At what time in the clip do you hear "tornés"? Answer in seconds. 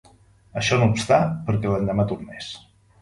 2.13-2.51